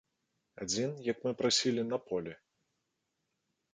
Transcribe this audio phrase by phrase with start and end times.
[0.63, 2.33] Адзін, як мы прасілі, на полі.